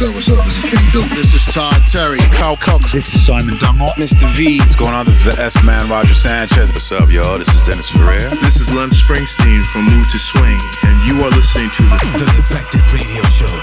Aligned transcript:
What's 0.00 0.08
up, 0.08 0.14
what's 0.14 0.30
up? 0.30 0.46
This 0.46 0.56
is 0.56 0.70
King 0.70 0.90
Duke. 0.92 1.10
This 1.10 1.34
is 1.34 1.44
Todd 1.52 1.86
Terry. 1.86 2.16
Kyle 2.32 2.56
Cox. 2.56 2.90
This 2.90 3.14
is 3.14 3.26
Simon 3.26 3.58
Dunmore. 3.58 3.88
Mr. 3.98 4.34
V. 4.34 4.58
What's 4.60 4.74
going 4.74 4.94
on? 4.94 5.04
This 5.04 5.26
is 5.26 5.36
the 5.36 5.42
S 5.42 5.62
Man, 5.62 5.90
Roger 5.90 6.14
Sanchez. 6.14 6.72
What's 6.72 6.90
up, 6.90 7.10
y'all? 7.10 7.36
This 7.36 7.52
is 7.54 7.62
Dennis 7.64 7.90
Ferrer. 7.90 8.30
This 8.40 8.56
is 8.60 8.72
Len 8.72 8.88
Springsteen 8.88 9.62
from 9.66 9.84
Move 9.84 10.08
to 10.08 10.18
Swing, 10.18 10.58
and 10.84 11.06
you 11.06 11.22
are 11.22 11.28
listening 11.28 11.68
to 11.72 11.82
the, 11.82 12.16
the 12.16 12.24
Defected 12.32 12.90
Radio 12.90 13.22
Show. 13.24 13.60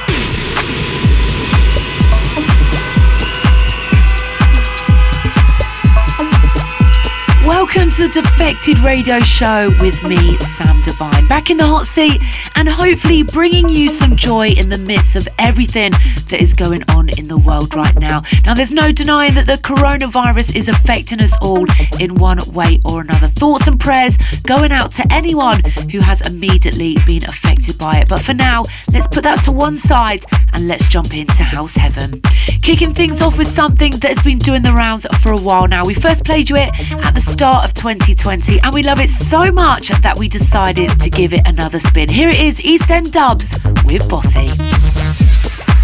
Welcome 7.78 7.94
to 7.94 8.08
the 8.08 8.22
Defected 8.22 8.80
Radio 8.80 9.20
Show 9.20 9.70
with 9.80 10.04
me, 10.04 10.40
Sam 10.40 10.82
Divine, 10.82 11.28
Back 11.28 11.52
in 11.52 11.58
the 11.58 11.66
hot 11.68 11.86
seat 11.86 12.20
and 12.56 12.68
hopefully 12.68 13.22
bringing 13.22 13.70
you 13.70 13.92
some 13.92 14.16
joy 14.16 14.48
in 14.48 14.70
the 14.70 14.80
midst 14.80 15.16
of 15.16 15.28
everything 15.38 15.92
that 15.92 16.40
is 16.42 16.56
going 16.56 16.82
on 16.90 17.10
in 17.20 17.28
the 17.28 17.38
world 17.38 17.76
right 17.76 17.96
now. 17.96 18.24
Now, 18.46 18.56
there's 18.56 18.72
no 18.72 18.92
denying 18.92 19.36
that 19.36 19.46
the 19.46 19.60
coronavirus 19.62 20.56
is 20.56 20.70
affecting 20.70 21.22
us 21.22 21.38
all 21.40 21.68
in 22.00 22.16
one 22.16 22.40
way 22.52 22.82
or 22.84 23.02
another. 23.02 23.28
Thoughts 23.28 23.68
and 23.68 23.80
prayers 23.80 24.18
going 24.42 24.72
out 24.72 24.92
to 24.94 25.06
anyone 25.12 25.62
who 25.92 26.00
has 26.00 26.22
immediately 26.28 26.98
been 27.06 27.26
affected 27.28 27.78
by 27.78 28.00
it. 28.00 28.10
But 28.10 28.22
for 28.22 28.34
now, 28.34 28.64
let's 28.92 29.08
put 29.08 29.24
that 29.24 29.44
to 29.44 29.52
one 29.52 29.78
side 29.78 30.26
and 30.54 30.68
let's 30.68 30.88
jump 30.88 31.14
into 31.14 31.44
House 31.44 31.76
Heaven. 31.76 32.22
Kicking 32.64 32.94
things 32.94 33.22
off 33.22 33.38
with 33.38 33.48
something 33.48 33.92
that 34.00 34.10
has 34.10 34.24
been 34.24 34.40
doing 34.40 34.64
the 34.64 34.74
rounds 34.74 35.06
for 35.22 35.32
a 35.32 35.40
while 35.40 35.68
now. 35.68 35.86
We 35.86 35.94
first 35.94 36.26
played 36.26 36.50
you 36.50 36.56
it 36.56 36.70
at 36.92 37.14
the 37.14 37.22
start 37.22 37.67
of 37.68 37.74
2020 37.74 38.62
and 38.62 38.74
we 38.74 38.82
love 38.82 39.00
it 39.00 39.10
so 39.10 39.52
much 39.52 39.90
that 40.02 40.18
we 40.18 40.28
decided 40.28 40.90
to 41.00 41.10
give 41.10 41.34
it 41.34 41.42
another 41.46 41.80
spin. 41.80 42.08
Here 42.08 42.30
it 42.30 42.40
is 42.40 42.64
East 42.64 42.90
End 42.90 43.12
Dubs 43.12 43.60
with 43.84 44.08
Bossy. 44.10 44.48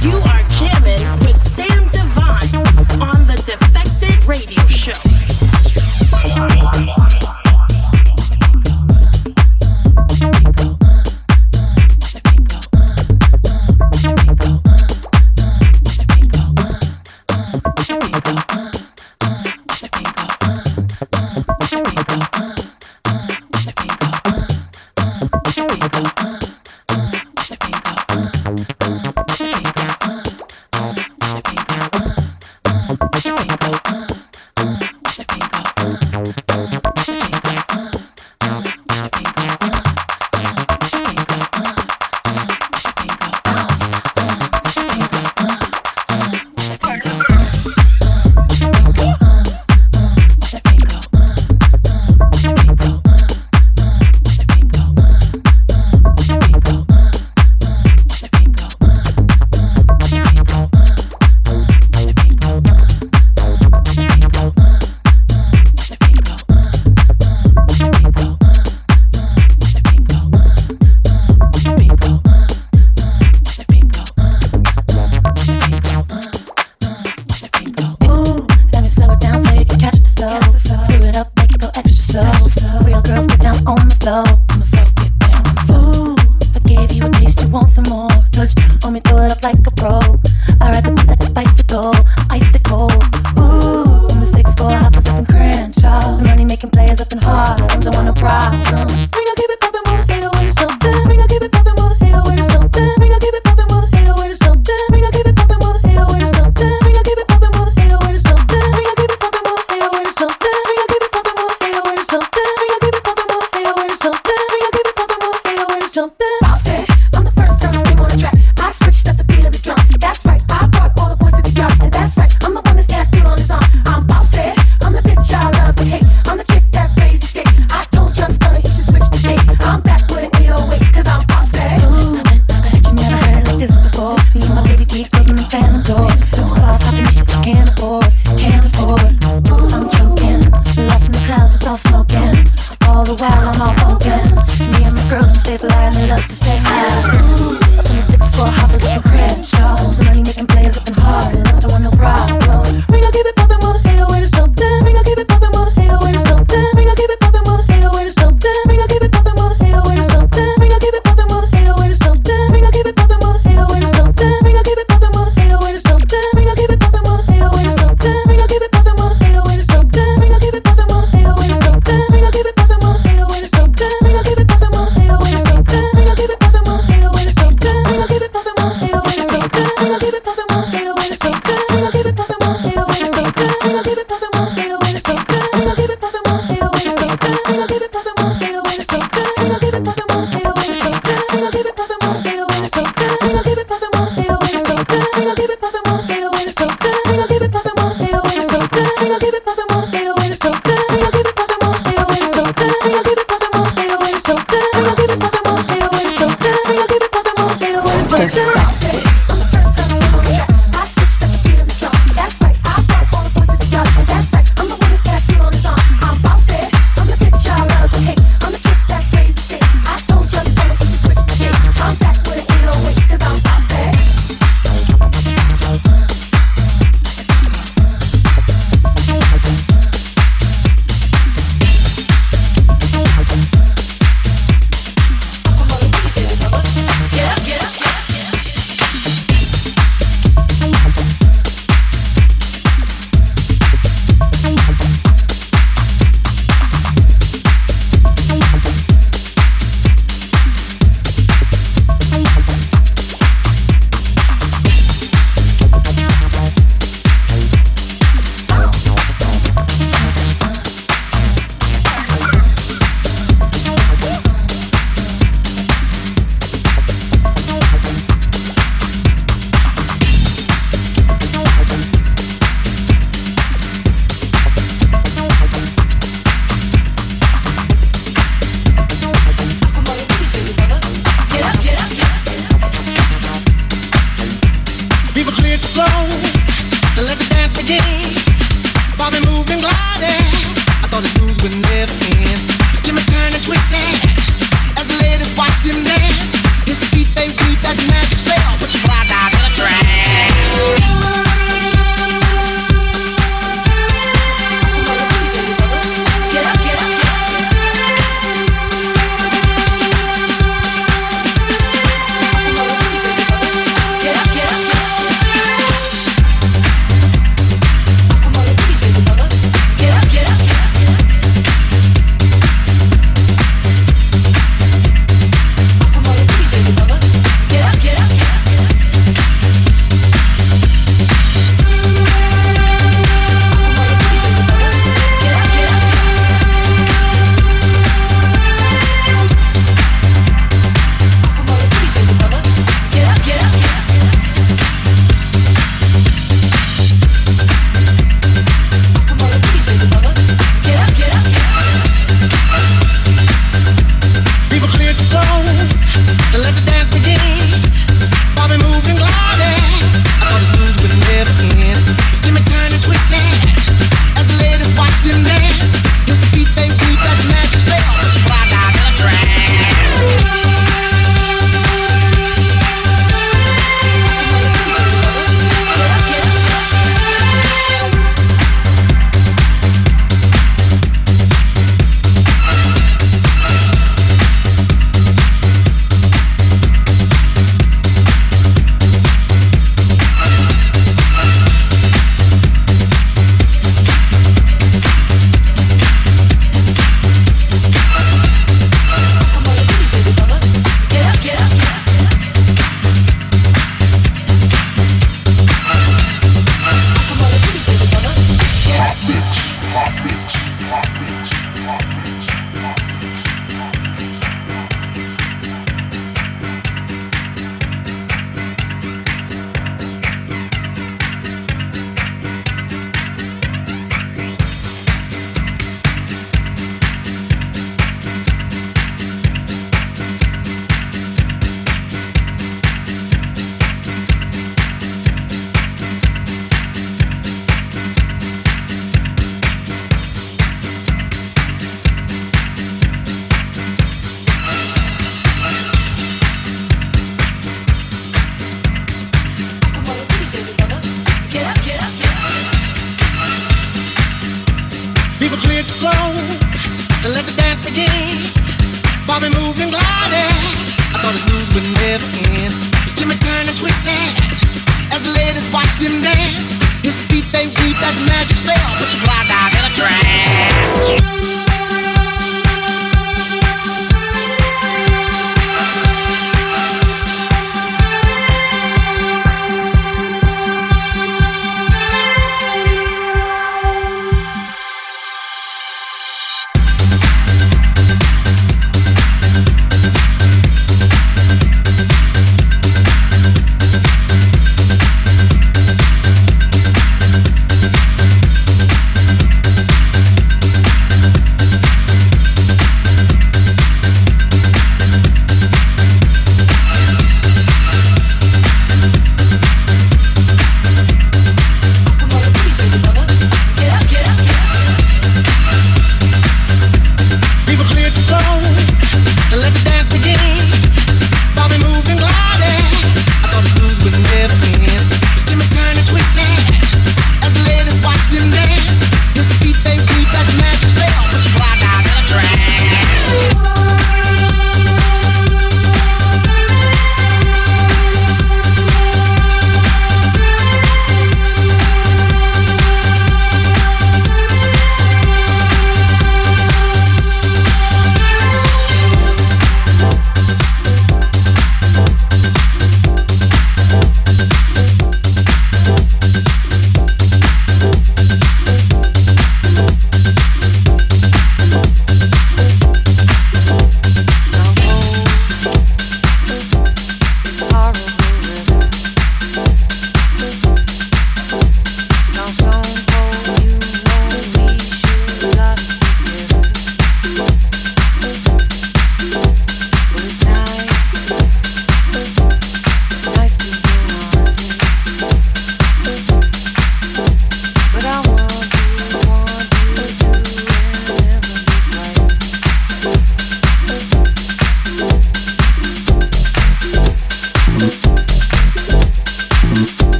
You 0.00 0.16
are 0.16 0.42
jamming 0.48 1.18
with 1.20 1.40
Sam 1.46 1.88
Divine 1.90 2.56
on 3.02 3.26
the 3.26 3.36
Defected 3.44 4.24
Radio 4.26 4.66
Show. 4.68 4.92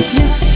Yeah. 0.00 0.49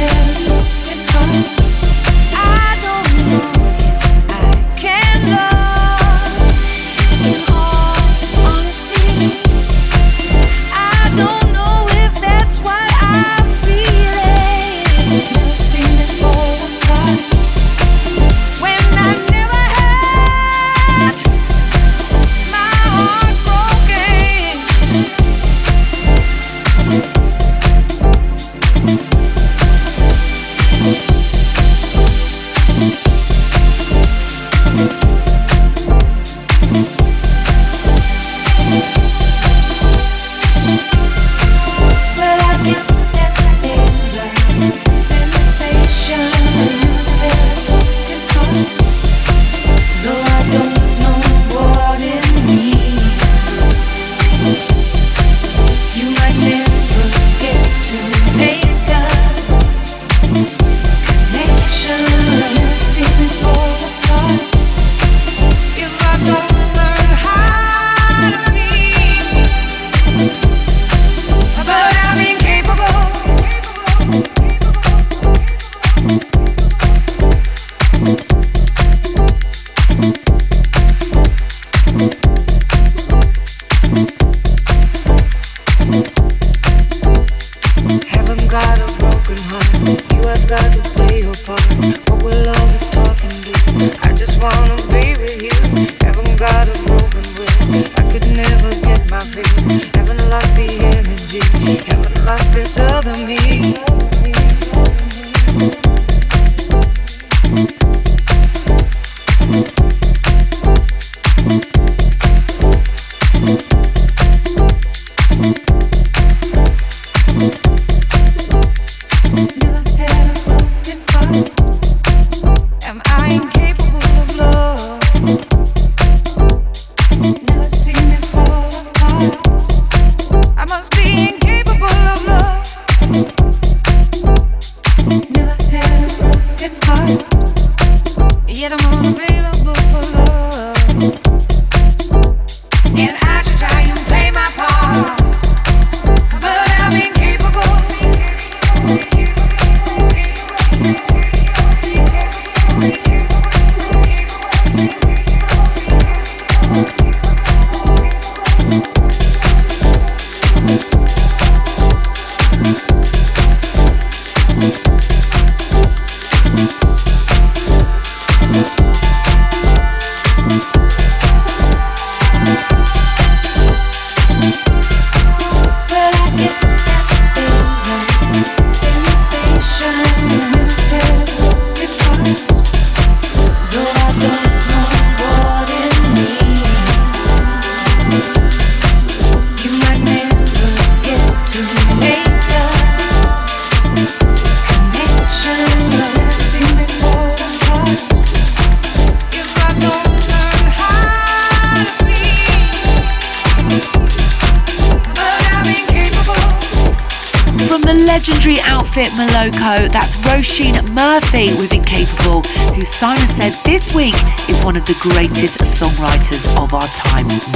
The 214.87 214.97
greatest 215.01 215.61
songwriters 215.61 216.45
of 216.63 216.75
our 216.75 216.87
time. 216.89 217.54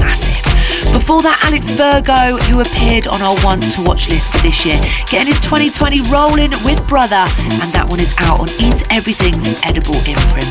Before 0.99 1.23
that, 1.23 1.39
Alex 1.47 1.71
Virgo, 1.79 2.43
who 2.51 2.59
appeared 2.59 3.07
on 3.07 3.23
our 3.23 3.39
once 3.47 3.79
to 3.79 3.87
watch 3.87 4.11
list 4.11 4.35
for 4.35 4.43
this 4.43 4.67
year, 4.67 4.75
getting 5.07 5.31
his 5.31 5.39
2020 5.47 6.03
rolling 6.11 6.51
with 6.67 6.83
Brother, 6.91 7.23
and 7.63 7.71
that 7.71 7.87
one 7.87 8.03
is 8.03 8.19
out 8.19 8.43
on 8.43 8.51
Eats 8.59 8.83
Everything's 8.91 9.47
Edible 9.63 9.97
imprint. 10.03 10.51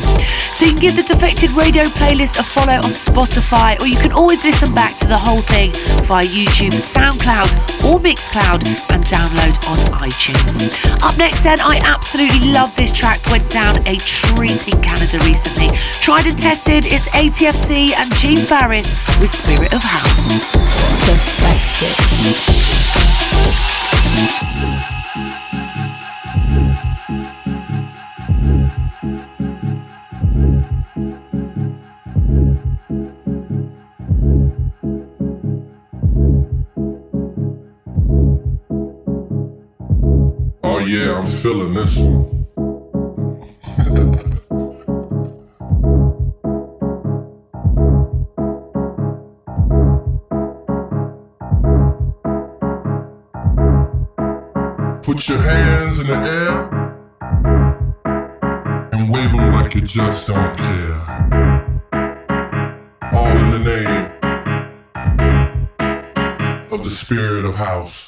So 0.56 0.64
you 0.64 0.72
can 0.72 0.80
give 0.80 0.96
the 0.96 1.04
Defected 1.04 1.52
Radio 1.52 1.84
playlist 2.00 2.40
a 2.40 2.42
follow 2.42 2.80
on 2.80 2.96
Spotify, 2.96 3.78
or 3.78 3.86
you 3.86 4.00
can 4.00 4.10
always 4.10 4.42
listen 4.42 4.72
back 4.72 4.96
to 5.04 5.06
the 5.06 5.20
whole 5.20 5.44
thing 5.44 5.70
via 6.08 6.24
YouTube, 6.24 6.72
SoundCloud, 6.74 7.84
or 7.84 8.00
Mixcloud, 8.00 8.64
and 8.88 9.04
download 9.04 9.54
on 9.68 9.78
iTunes. 10.00 10.64
Up 11.04 11.14
next, 11.20 11.44
then, 11.44 11.60
I 11.60 11.78
absolutely 11.84 12.50
love 12.56 12.74
this 12.74 12.90
track. 12.90 13.20
Went 13.28 13.46
down 13.52 13.76
a 13.86 14.00
treat 14.00 14.66
in 14.66 14.80
Canada 14.80 15.20
recently. 15.28 15.76
Tried 16.00 16.26
and 16.26 16.38
tested, 16.40 16.88
it's 16.88 17.06
ATFC 17.12 17.92
and 17.94 18.08
Gene 18.16 18.40
Farris 18.40 18.96
with 19.20 19.28
Spirit 19.28 19.76
of 19.76 19.84
House. 19.84 20.37
Oh 40.70 40.78
yeah, 40.80 41.18
I'm 41.18 41.26
feeling 41.26 41.74
this 41.74 41.98
one. 41.98 42.37
Just 59.98 60.28
don't 60.28 60.56
care. 60.56 61.00
All 63.12 63.36
in 63.36 63.50
the 63.50 63.58
name 63.58 64.04
of 66.70 66.84
the 66.84 66.90
spirit 66.90 67.44
of 67.44 67.56
house. 67.56 68.07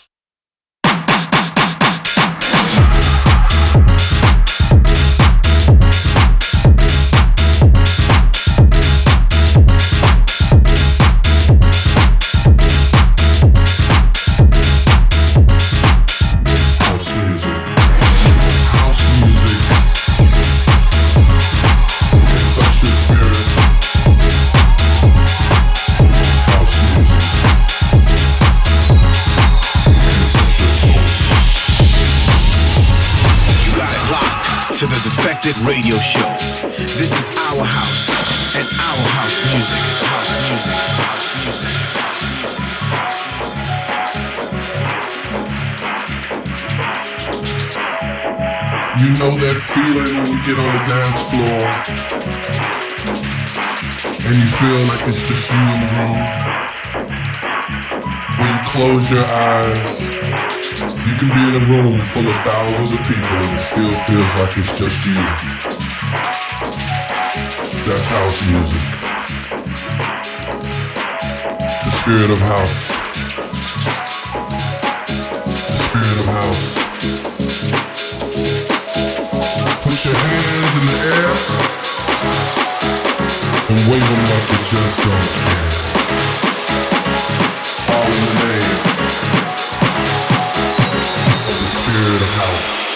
You 49.01 49.17
know 49.17 49.33
that 49.33 49.57
feeling 49.57 50.13
when 50.13 50.29
you 50.29 50.37
get 50.45 50.61
on 50.61 50.69
the 50.77 50.85
dance 50.85 51.25
floor 51.33 51.65
and 54.29 54.35
you 54.37 54.49
feel 54.61 54.81
like 54.93 55.01
it's 55.09 55.25
just 55.25 55.49
you 55.49 55.57
in 55.57 55.81
the 55.81 55.89
room. 55.97 56.21
When 58.37 58.49
you 58.53 58.61
close 58.69 59.09
your 59.09 59.25
eyes, 59.25 60.05
you 60.85 61.15
can 61.17 61.33
be 61.33 61.43
in 61.49 61.57
a 61.57 61.65
room 61.65 61.97
full 62.13 62.29
of 62.29 62.37
thousands 62.45 62.93
of 62.93 63.01
people 63.09 63.41
and 63.41 63.57
it 63.57 63.65
still 63.65 63.89
feels 64.05 64.33
like 64.37 64.53
it's 64.61 64.77
just 64.77 65.01
you. 65.09 65.17
That's 67.89 68.05
house 68.05 68.45
music. 68.53 68.85
The 71.89 71.93
spirit 72.05 72.29
of 72.29 72.41
house. 72.45 72.85
The 75.57 75.79
spirit 75.89 76.21
of 76.21 76.27
house. 76.27 76.80
Hands 80.17 80.75
in 80.81 80.85
the 80.91 80.99
air 81.15 81.31
and 83.71 83.79
them 84.01 84.23
like 84.31 84.49
you. 84.73 84.85
All 87.91 88.11
in 88.11 88.23
the 88.27 88.37
name 88.43 88.79
of 91.35 91.57
the 91.61 91.69
spirit 91.71 92.23
of. 92.23 92.31
House 92.41 92.90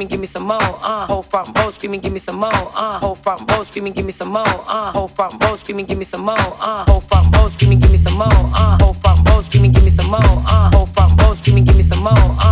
screaming, 0.00 0.08
give 0.08 0.20
me 0.20 0.26
some 0.26 0.46
more. 0.46 0.58
Uh, 0.82 1.06
whole 1.06 1.22
front 1.22 1.58
row 1.58 1.70
screaming, 1.70 2.00
give 2.00 2.12
me 2.12 2.18
some 2.18 2.36
more. 2.36 2.50
Uh, 2.52 2.98
whole 2.98 3.14
front 3.14 3.50
row 3.50 3.62
screaming, 3.62 3.92
give 3.92 4.06
me 4.06 4.12
some 4.12 4.30
more. 4.30 4.44
Uh, 4.46 4.92
whole 4.92 5.08
front 5.08 5.44
row 5.44 5.54
screaming, 5.56 5.84
give 5.84 5.98
me 5.98 6.04
some 6.04 6.22
more. 6.24 6.36
Uh, 6.38 6.84
whole 6.88 7.00
front 7.00 7.36
row 7.36 7.48
screaming, 7.48 7.80
give 7.80 7.90
me 7.90 7.98
some 7.98 8.16
more. 8.16 8.28
Uh, 8.32 8.78
whole 8.80 8.94
front 8.94 9.28
row 9.28 9.40
screaming, 9.42 9.72
give 9.72 9.84
me 9.84 9.90
some 9.90 10.06
more. 10.10 10.20
Uh, 10.22 10.70
whole 10.72 10.86
front 10.86 11.20
row 11.20 11.34
screaming, 11.34 11.64
give 11.64 11.76
me 11.76 11.82
some 11.82 12.02
more. 12.02 12.14
Uh, 12.16 12.49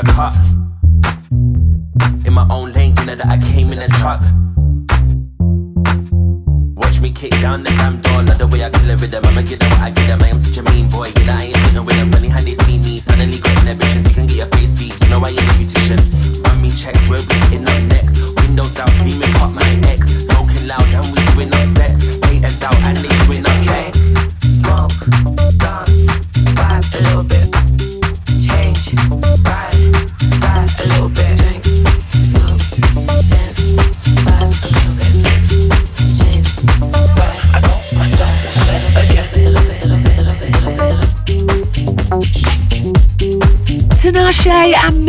a 0.00 0.04
cut. 0.12 0.34
In 2.26 2.32
my 2.32 2.46
own 2.50 2.72
lane, 2.72 2.94
you 2.96 3.04
know 3.06 3.14
that 3.14 3.26
I 3.26 3.38
came 3.38 3.72
in 3.72 3.78
a 3.80 3.88
truck. 3.88 4.20
Watch 6.76 7.00
me 7.00 7.12
kick 7.12 7.32
down 7.40 7.64
the 7.64 7.70
damn 7.70 8.00
door, 8.00 8.22
love 8.22 8.38
the 8.38 8.46
way 8.46 8.64
I 8.64 8.70
kill 8.70 8.90
a 8.90 8.96
rhythm. 8.96 9.24
I'ma 9.24 9.42
get 9.42 9.60
them 9.60 9.70
what 9.70 9.80
I 9.80 9.90
get 9.90 10.06
them. 10.08 10.22
I 10.22 10.28
am 10.28 10.38
such 10.38 10.58
a 10.58 10.69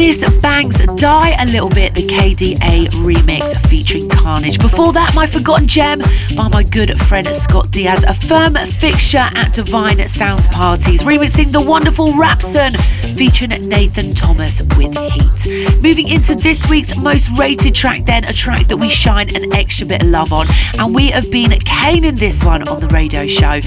Ms. 0.01 0.39
Banks 0.41 0.83
Die 0.95 1.35
a 1.39 1.45
Little 1.45 1.69
Bit, 1.69 1.93
the 1.93 2.01
KDA 2.01 2.87
remix 3.05 3.55
featuring 3.67 4.09
Karnage. 4.09 4.59
Before 4.59 4.91
that, 4.93 5.13
my 5.13 5.27
forgotten 5.27 5.67
gem 5.67 6.01
by 6.35 6.47
my 6.47 6.63
good 6.63 6.99
friend 7.01 7.27
Scott 7.35 7.69
Diaz, 7.69 8.03
a 8.07 8.13
firm 8.15 8.55
fixture 8.55 9.19
at 9.35 9.53
Divine 9.53 10.09
Sounds 10.09 10.47
Parties, 10.47 11.03
remixing 11.03 11.51
the 11.51 11.61
wonderful 11.61 12.13
Rapson 12.13 12.75
featuring 13.15 13.51
Nathan 13.69 14.15
Thomas 14.15 14.61
with 14.75 14.97
Heat. 14.97 15.81
Moving 15.83 16.07
into 16.07 16.33
this 16.33 16.67
week's 16.67 16.95
most 16.97 17.29
rated 17.37 17.75
track, 17.75 18.05
then, 18.05 18.23
a 18.23 18.33
track 18.33 18.67
that 18.69 18.77
we 18.77 18.89
shine 18.89 19.35
an 19.35 19.53
extra 19.53 19.85
bit 19.85 20.01
of 20.01 20.09
love 20.09 20.33
on, 20.33 20.47
and 20.79 20.95
we 20.95 21.11
have 21.11 21.29
been 21.29 21.51
caning 21.59 22.15
this 22.15 22.43
one 22.43 22.67
on 22.67 22.79
the 22.79 22.87
radio 22.87 23.27
show. 23.27 23.59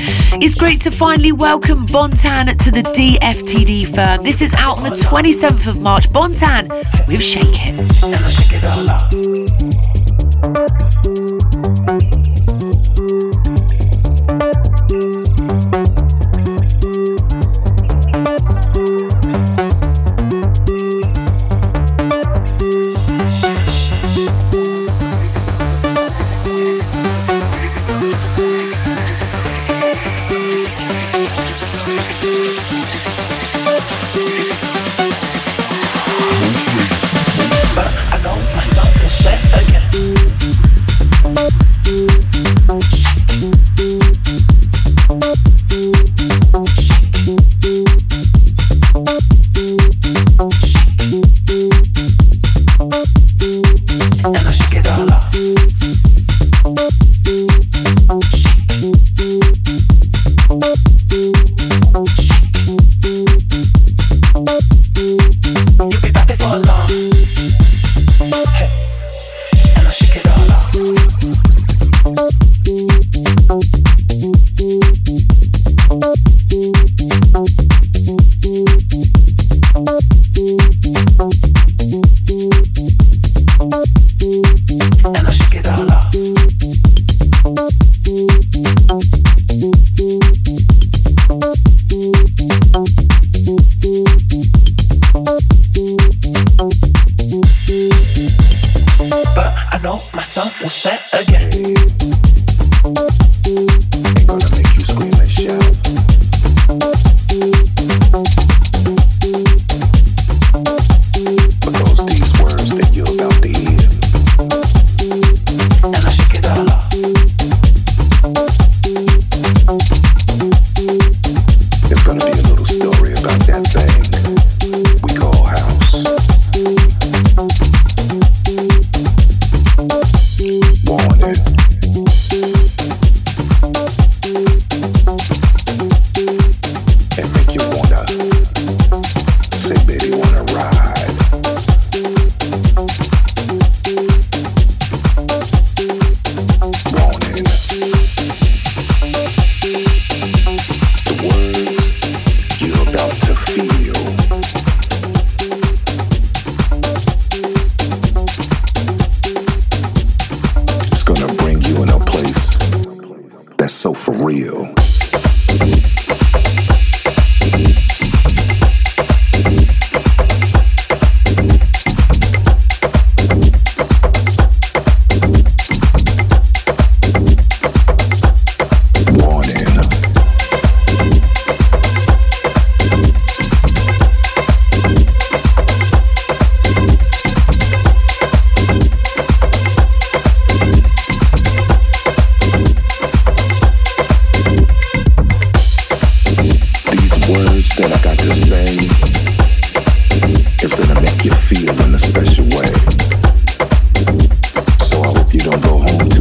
It's 0.42 0.56
great 0.56 0.80
to 0.80 0.90
finally 0.90 1.30
welcome 1.30 1.86
Bontan 1.86 2.58
to 2.58 2.70
the 2.72 2.82
DFTD 2.82 3.94
firm. 3.94 4.24
This 4.24 4.42
is 4.42 4.52
out 4.54 4.78
on 4.78 4.82
the 4.82 4.90
27th 4.90 5.68
of 5.68 5.80
March. 5.80 6.08
With 7.06 7.20
Shake 7.20 7.54
It. 7.54 9.13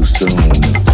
Soon. 0.05 0.92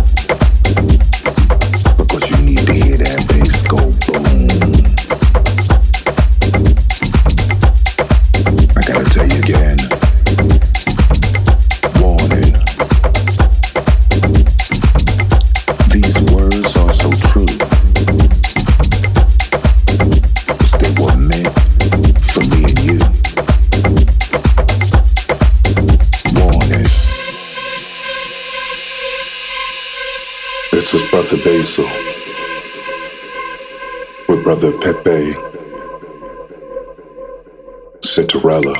Citarella. 38.27 38.73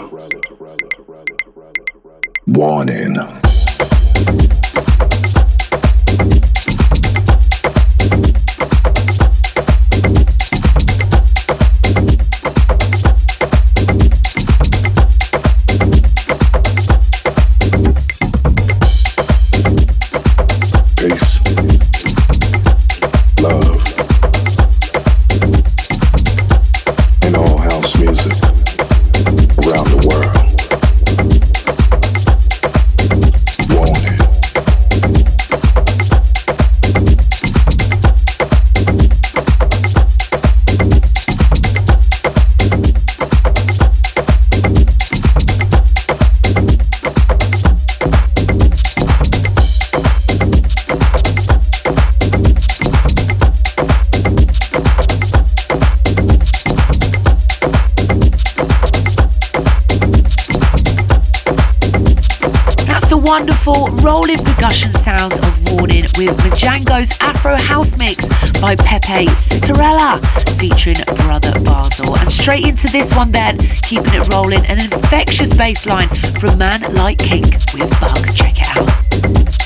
Warning. 2.48 3.18
Straight 72.50 72.66
into 72.66 72.88
this 72.88 73.16
one 73.16 73.32
then, 73.32 73.60
keeping 73.84 74.12
it 74.12 74.28
rolling, 74.30 74.66
an 74.66 74.80
infectious 74.80 75.56
bass 75.56 75.86
line 75.86 76.08
from 76.40 76.58
Man 76.58 76.82
Like 76.96 77.20
Kink 77.20 77.46
with 77.76 77.92
Bug. 78.02 78.36
Check 78.36 78.56
it 78.58 78.76
out. 78.76 79.59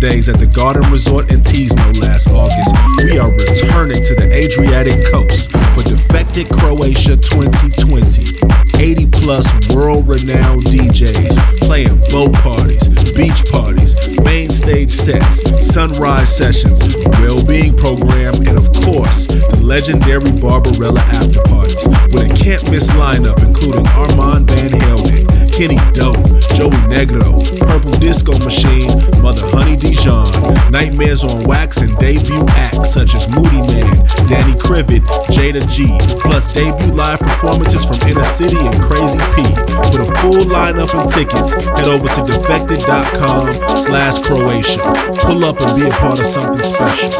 Days 0.00 0.30
at 0.30 0.38
the 0.40 0.46
Garden 0.46 0.90
Resort 0.90 1.30
in 1.30 1.40
Tisno 1.40 1.92
last 2.00 2.32
August, 2.32 2.72
we 3.04 3.18
are 3.18 3.28
returning 3.28 4.00
to 4.00 4.14
the 4.16 4.32
Adriatic 4.32 5.04
coast 5.12 5.52
for 5.76 5.84
Defected 5.84 6.48
Croatia 6.48 7.20
2020. 7.20 8.40
80 8.80 9.06
plus 9.12 9.44
world 9.68 10.08
renowned 10.08 10.64
DJs 10.72 11.36
playing 11.60 12.00
boat 12.08 12.32
parties, 12.40 12.88
beach 13.12 13.44
parties, 13.52 13.92
main 14.24 14.48
stage 14.48 14.88
sets, 14.88 15.44
sunrise 15.60 16.34
sessions, 16.34 16.80
well 17.20 17.44
being 17.44 17.76
program, 17.76 18.32
and 18.48 18.56
of 18.56 18.72
course, 18.80 19.28
the 19.28 19.60
legendary 19.60 20.32
Barbarella 20.40 21.04
after 21.12 21.44
parties 21.44 21.84
with 22.08 22.24
a 22.24 22.32
can't 22.32 22.64
miss 22.72 22.88
lineup 22.96 23.36
including 23.44 23.84
Armand 23.92 24.48
Van 24.48 24.80
Helden, 24.80 25.28
Kenny 25.60 25.76
Dope, 25.92 26.16
Joey 26.56 26.80
Negro, 26.88 27.36
Purple 27.60 27.92
Disco 27.98 28.32
Machine, 28.38 28.88
Mother 29.20 29.46
Honey 29.52 29.76
Dijon, 29.76 30.24
Nightmares 30.72 31.22
on 31.22 31.44
Wax, 31.44 31.82
and 31.82 31.94
debut 31.98 32.46
acts 32.56 32.94
such 32.94 33.14
as 33.14 33.28
Moodymann, 33.28 33.92
Danny 34.26 34.54
Krivit, 34.54 35.04
Jayda 35.28 35.60
G, 35.68 35.98
plus 36.18 36.50
debut 36.54 36.94
live 36.94 37.20
performances 37.20 37.84
from 37.84 38.00
Inner 38.08 38.24
City 38.24 38.56
and 38.56 38.82
Crazy 38.84 39.18
P. 39.36 39.44
For 39.92 40.00
a 40.00 40.08
full 40.24 40.48
lineup 40.48 40.98
and 40.98 41.10
tickets, 41.10 41.52
head 41.52 41.88
over 41.88 42.08
to 42.08 42.24
defected.com 42.24 43.52
slash 43.76 44.18
Croatia. 44.22 44.80
Pull 45.20 45.44
up 45.44 45.60
and 45.60 45.78
be 45.78 45.86
a 45.86 45.92
part 45.92 46.20
of 46.20 46.26
something 46.26 46.62
special. 46.62 47.10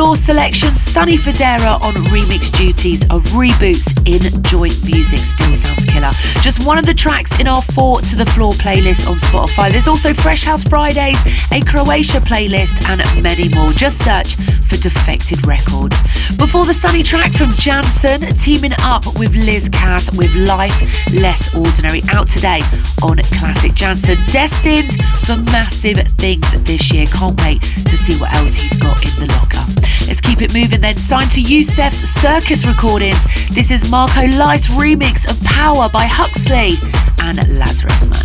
Floor 0.00 0.16
selection, 0.16 0.74
Sonny 0.74 1.18
Fodera 1.18 1.78
on 1.82 1.92
remix 2.08 2.50
duties 2.50 3.02
of 3.10 3.22
Reboot's 3.36 3.92
in 4.06 4.42
joint 4.44 4.82
music. 4.82 5.18
Still 5.18 5.54
sounds 5.54 5.84
killer. 5.84 6.10
Just 6.40 6.66
one 6.66 6.78
of 6.78 6.86
the 6.86 6.94
tracks 6.94 7.38
in 7.38 7.46
our 7.46 7.60
four 7.60 8.00
to 8.00 8.16
the 8.16 8.24
floor 8.24 8.52
playlist 8.52 9.06
on 9.06 9.16
Spotify. 9.16 9.70
There's 9.70 9.86
also 9.86 10.14
Fresh 10.14 10.44
House 10.44 10.64
Fridays, 10.64 11.20
a 11.52 11.60
Croatia 11.60 12.18
playlist, 12.20 12.88
and 12.88 13.22
many 13.22 13.50
more. 13.50 13.72
Just 13.72 14.02
search 14.02 14.36
for 14.36 14.76
Defected 14.78 15.46
Records. 15.46 16.00
Before 16.38 16.64
the 16.64 16.72
sunny 16.72 17.02
track 17.02 17.34
from 17.34 17.50
Jansons, 17.50 18.42
teaming 18.42 18.72
up 18.80 19.04
with 19.18 19.34
Liz 19.34 19.68
Cass 19.68 20.10
with 20.16 20.34
Life 20.34 21.12
Less 21.12 21.54
Ordinary, 21.54 22.00
out 22.08 22.26
today 22.26 22.62
on 23.02 23.18
Classic 23.36 23.72
Jansons. 23.72 24.32
Destined 24.32 24.94
for 25.26 25.36
massive 25.52 25.98
things 26.16 26.50
this 26.62 26.90
year. 26.90 27.04
Can't 27.12 27.38
wait 27.42 27.60
to 27.60 27.98
see 27.98 28.18
what 28.18 28.32
else 28.32 28.54
he's 28.54 28.78
got 28.78 28.96
in 29.04 29.26
the 29.26 29.34
locker. 29.34 29.79
Let's 30.10 30.20
keep 30.20 30.42
it 30.42 30.52
moving 30.52 30.80
then. 30.80 30.96
Signed 30.96 31.30
to 31.38 31.40
Yousef's 31.40 32.02
Circus 32.20 32.66
Recordings. 32.66 33.22
This 33.54 33.70
is 33.70 33.88
Marco 33.92 34.22
Lys 34.22 34.66
remix 34.66 35.22
of 35.30 35.38
Power 35.44 35.88
by 35.88 36.02
Huxley 36.04 36.74
and 37.22 37.38
Lazarusman. 37.54 38.18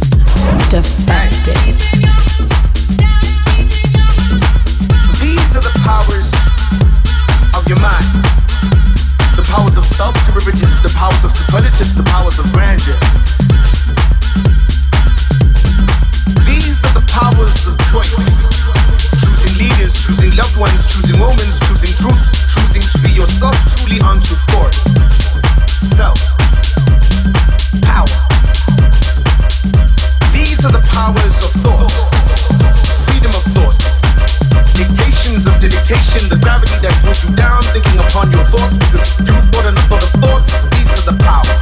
Defected. 0.73 1.53
These 5.21 5.49
are 5.53 5.61
the 5.61 5.77
powers 5.85 6.33
of 7.53 7.61
your 7.69 7.77
mind. 7.77 8.09
The 9.37 9.45
powers 9.45 9.77
of 9.77 9.85
self 9.85 10.15
derivatives, 10.25 10.81
the 10.81 10.89
powers 10.97 11.23
of 11.23 11.29
superlatives, 11.29 11.93
the 11.93 12.01
powers 12.01 12.39
of 12.39 12.51
grandeur. 12.51 12.97
These 16.49 16.81
are 16.81 16.97
the 16.97 17.05
powers 17.13 17.67
of 17.69 17.77
choice 17.93 18.84
leaders, 19.57 19.93
choosing 20.05 20.35
loved 20.35 20.57
ones, 20.57 20.87
choosing 20.87 21.19
moments, 21.19 21.59
choosing 21.67 21.91
truths, 21.95 22.31
choosing 22.51 22.81
to 22.81 22.97
be 22.99 23.11
yourself 23.15 23.55
truly 23.71 23.99
unto 24.01 24.35
forth. 24.51 24.75
Self. 25.95 26.19
Power. 27.81 28.11
These 30.35 30.59
are 30.65 30.73
the 30.75 30.83
powers 30.91 31.35
of 31.39 31.51
thought. 31.63 31.91
Freedom 33.07 33.31
of 33.31 33.45
thought. 33.55 33.79
Dictations 34.75 35.47
of 35.47 35.55
the 35.61 35.69
dictation, 35.71 36.27
the 36.27 36.39
gravity 36.41 36.75
that 36.83 36.95
pulls 37.03 37.23
you 37.23 37.31
down, 37.35 37.63
thinking 37.71 37.99
upon 37.99 38.31
your 38.31 38.43
thoughts 38.43 38.75
because 38.75 39.19
you 39.19 39.35
thought 39.51 39.65
and 39.65 39.77
thought 39.87 40.03
of 40.03 40.11
thoughts. 40.19 40.51
These 40.75 40.91
are 40.99 41.11
the 41.11 41.23
powers. 41.23 41.54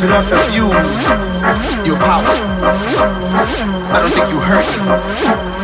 Do 0.00 0.08
not 0.08 0.24
abuse 0.24 1.08
your 1.86 1.98
power. 1.98 2.24
I 3.92 4.00
don't 4.00 4.10
think 4.10 4.30
you 4.30 4.40
heard 4.40 4.64
you. 4.72 4.80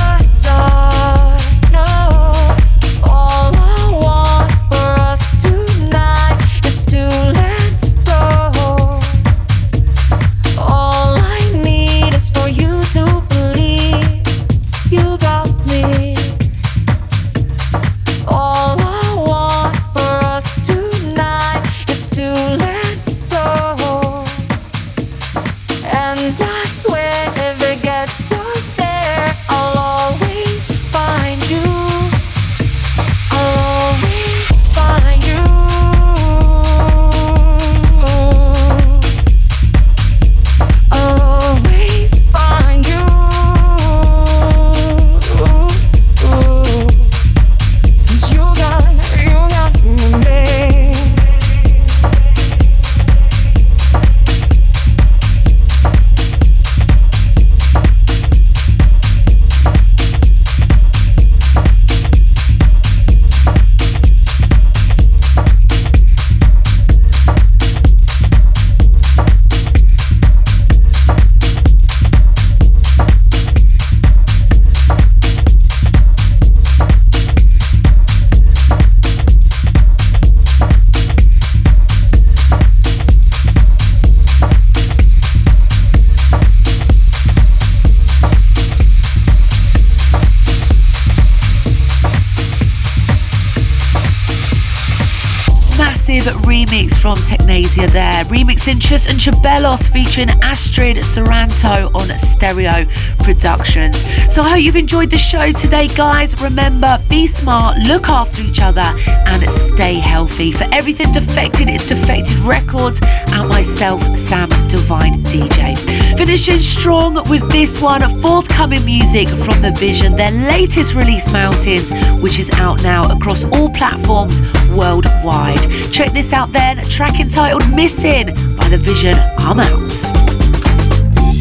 massive 96.11 96.33
remix 96.43 96.97
from 96.97 97.15
Technasia 97.15 97.89
there. 97.91 98.25
Remixing 98.25 98.81
Chus 98.81 99.07
and 99.07 99.17
Ceballos 99.17 99.89
featuring 99.91 100.29
Astrid 100.41 100.97
Suryanto 100.97 101.93
on 101.95 102.17
Stereo 102.17 102.85
Productions. 103.19 104.03
So 104.33 104.41
I 104.41 104.49
hope 104.49 104.61
you've 104.61 104.75
enjoyed 104.75 105.09
the 105.09 105.17
show 105.17 105.51
today, 105.51 105.87
guys. 105.87 106.39
Remember, 106.41 107.01
be 107.09 107.27
smart, 107.27 107.77
look 107.79 108.09
after 108.09 108.43
each 108.43 108.59
other, 108.59 108.81
and 108.81 109.49
stay 109.51 109.95
healthy. 109.95 110.51
For 110.51 110.67
everything 110.71 111.11
defected, 111.13 111.69
it's 111.69 111.85
Defected 111.85 112.39
Records 112.39 112.99
and 113.03 113.47
myself, 113.47 114.01
Sam 114.17 114.49
Divine 114.67 115.23
DJ. 115.23 115.77
Finishing 116.17 116.59
strong 116.59 117.15
with 117.29 117.49
this 117.51 117.81
one, 117.81 118.01
forthcoming 118.21 118.83
music 118.85 119.27
from 119.27 119.61
The 119.61 119.71
Vision, 119.77 120.15
their 120.15 120.31
latest 120.31 120.93
release, 120.93 121.31
Mountains, 121.31 121.91
which 122.21 122.39
is 122.39 122.49
out 122.51 122.83
now 122.83 123.09
across 123.15 123.45
all 123.45 123.69
platforms 123.69 124.41
worldwide. 124.71 125.61
Check 125.91 126.00
this 126.09 126.33
out 126.33 126.51
then, 126.51 126.83
track 126.85 127.19
entitled 127.19 127.69
Missing 127.75 128.27
by 128.55 128.67
The 128.69 128.77
Vision. 128.77 129.15
I'm 129.37 129.59
out. 129.59 129.91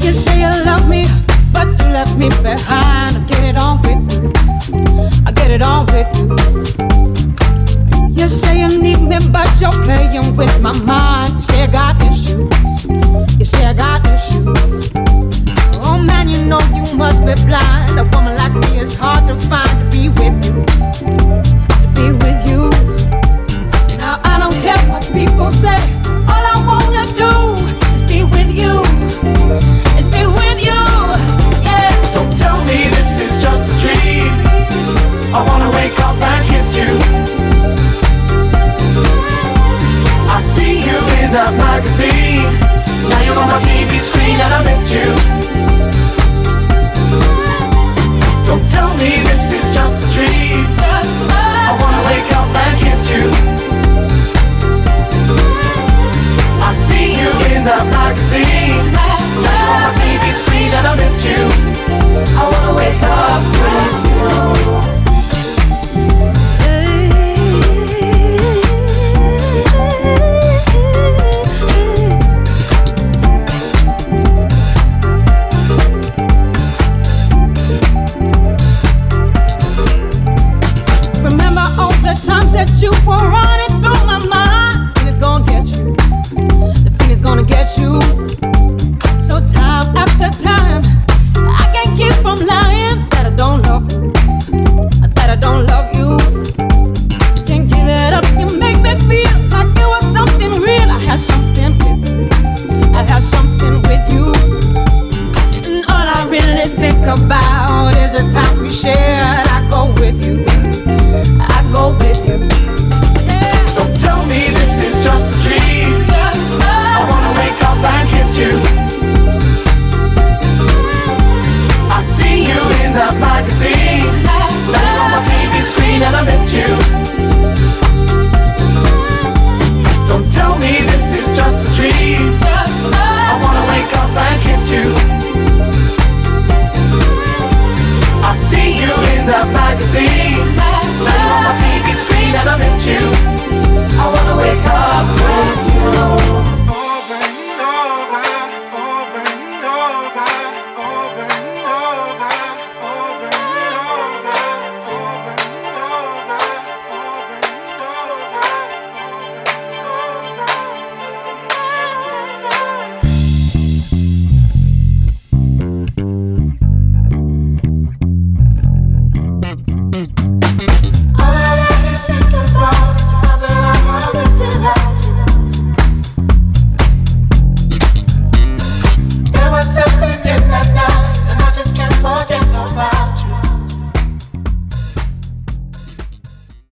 You 0.04 0.12
say 0.12 0.40
you 0.40 0.64
love 0.64 0.86
me, 0.88 1.06
but 1.52 1.66
you 1.80 1.88
left 1.90 2.16
me 2.18 2.28
behind. 2.28 3.16
I 3.16 3.24
get 3.26 3.44
it 3.44 3.56
on 3.56 3.80
with 3.80 4.12
you. 4.12 4.32
I 5.26 5.32
get 5.32 5.50
it 5.50 5.62
on 5.62 5.86
with 5.86 6.08
you. 6.16 6.36
You 8.14 8.28
say 8.28 8.60
you 8.60 8.68
need 8.82 9.00
me, 9.00 9.18
but 9.32 9.48
you're 9.60 9.72
playing 9.72 10.36
with 10.36 10.60
my 10.60 10.76
mind. 10.82 11.36
You 11.36 11.42
say 11.42 11.62
I 11.62 11.66
got. 11.66 11.98
You 13.38 13.44
say 13.44 13.64
I 13.64 13.72
got. 13.72 14.06
Oh 15.84 15.96
man, 15.98 16.28
you 16.28 16.44
know 16.44 16.60
you 16.74 16.94
must 16.96 17.24
be 17.24 17.34
blind. 17.46 17.98
A 17.98 18.04
woman 18.14 18.36
like 18.36 18.52
me 18.52 18.80
is 18.80 18.94
hard 18.94 19.26
to 19.26 19.36
find 19.48 19.68
to 19.80 19.86
be 19.90 20.08
with 20.10 20.44
you. 20.44 20.64
To 21.80 21.88
be 21.94 22.12
with 22.12 22.46
you. 22.46 22.70
Don't 24.50 24.62
care 24.62 24.90
what 24.90 25.04
people 25.12 25.52
say. 25.52 25.78
All 26.26 26.44
I 26.52 26.58
wanna 26.66 27.06
do 27.14 27.54
is 27.94 28.02
be 28.10 28.24
with 28.24 28.50
you. 28.50 28.82
Is 29.94 30.08
be 30.10 30.26
with 30.26 30.58
you. 30.58 30.82
Yeah. 31.62 31.94
Don't 32.14 32.34
tell 32.36 32.58
me 32.64 32.90
this 32.96 33.20
is 33.20 33.40
just 33.40 33.70
a 33.70 33.76
dream. 33.78 34.32
I 35.32 35.40
wanna 35.46 35.70
wake 35.70 35.98
up 36.00 36.16
and 36.18 36.42
kiss 36.50 36.74
you. 36.74 36.90
I 40.34 40.40
see 40.42 40.82
you 40.82 40.98
in 41.22 41.30
that 41.30 41.54
magazine. 41.54 42.50
Now 43.08 43.22
you're 43.22 43.38
on 43.38 43.46
my 43.54 43.60
TV 43.60 44.00
screen 44.00 44.34
and 44.34 44.52
I 44.52 44.64
miss 44.66 44.90
you. 44.90 45.06
Don't 48.44 48.66
tell 48.66 48.90
me 48.98 49.10
this 49.30 49.52
is 49.52 49.66
just 49.72 49.96
a 50.02 50.12
dream. 50.12 50.66
I 50.82 51.78
wanna 51.78 52.02
wake 52.10 52.32
up 52.34 52.48
and 52.50 52.78
kiss 52.82 53.08
you. 53.14 53.69
You 57.08 57.30
in 57.56 57.64
that 57.64 57.86
magazine. 57.90 58.92
Now 58.92 59.16
on 59.16 59.82
my 59.82 59.90
TV 59.96 60.32
screen 60.32 60.70
and 60.72 60.86
I 60.86 60.94
miss 60.96 61.24
you. 61.24 61.40
I 62.36 62.42
wanna 62.52 62.74
wake 62.76 63.02
up 63.02 63.42
with 63.62 64.94
you. 64.94 64.99